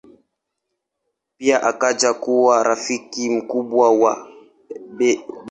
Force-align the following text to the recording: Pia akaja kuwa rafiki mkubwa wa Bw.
Pia 1.37 1.63
akaja 1.63 2.13
kuwa 2.13 2.63
rafiki 2.63 3.29
mkubwa 3.29 3.91
wa 3.99 4.27
Bw. 4.91 5.01